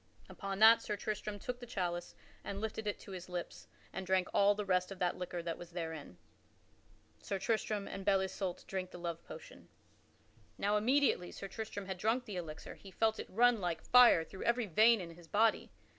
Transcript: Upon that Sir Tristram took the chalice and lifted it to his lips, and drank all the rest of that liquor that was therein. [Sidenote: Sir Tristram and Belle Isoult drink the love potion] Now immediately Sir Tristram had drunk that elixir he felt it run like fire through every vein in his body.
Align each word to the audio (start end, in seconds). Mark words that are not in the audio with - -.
Upon 0.29 0.57
that 0.57 0.81
Sir 0.81 0.95
Tristram 0.97 1.37
took 1.37 1.59
the 1.59 1.67
chalice 1.67 2.15
and 2.43 2.59
lifted 2.59 2.87
it 2.87 2.97
to 3.01 3.11
his 3.11 3.29
lips, 3.29 3.67
and 3.93 4.03
drank 4.03 4.27
all 4.33 4.55
the 4.55 4.65
rest 4.65 4.91
of 4.91 4.97
that 4.97 5.15
liquor 5.15 5.43
that 5.43 5.59
was 5.59 5.73
therein. 5.73 6.17
[Sidenote: 7.19 7.23
Sir 7.27 7.37
Tristram 7.37 7.87
and 7.87 8.03
Belle 8.03 8.21
Isoult 8.21 8.65
drink 8.65 8.89
the 8.89 8.97
love 8.97 9.23
potion] 9.27 9.69
Now 10.57 10.75
immediately 10.75 11.31
Sir 11.31 11.47
Tristram 11.47 11.85
had 11.85 11.99
drunk 11.99 12.25
that 12.25 12.33
elixir 12.35 12.73
he 12.73 12.89
felt 12.89 13.19
it 13.19 13.27
run 13.29 13.61
like 13.61 13.83
fire 13.83 14.23
through 14.23 14.41
every 14.45 14.65
vein 14.65 14.99
in 15.01 15.11
his 15.13 15.27
body. 15.27 15.69